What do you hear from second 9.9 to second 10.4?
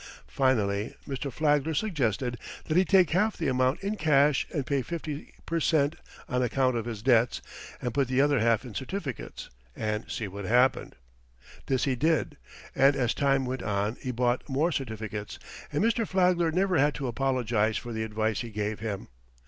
see